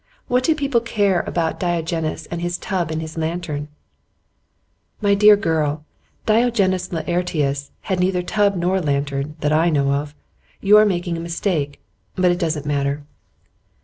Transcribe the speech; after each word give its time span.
What 0.27 0.43
do 0.43 0.55
people 0.55 0.81
care 0.81 1.19
about 1.27 1.59
Diogenes 1.59 2.25
and 2.31 2.41
his 2.41 2.57
tub 2.57 2.89
and 2.89 3.01
his 3.03 3.19
lantern?' 3.19 3.67
'My 4.99 5.13
dear 5.13 5.37
girl, 5.37 5.85
Diogenes 6.25 6.91
Laertius 6.91 7.69
had 7.81 7.99
neither 7.99 8.23
tub 8.23 8.55
nor 8.55 8.81
lantern, 8.81 9.35
that 9.41 9.53
I 9.53 9.69
know 9.69 9.91
of. 9.93 10.15
You 10.59 10.75
are 10.77 10.85
making 10.85 11.17
a 11.17 11.21
mistake; 11.21 11.81
but 12.15 12.31
it 12.31 12.39
doesn't 12.39 12.65
matter. 12.65 13.03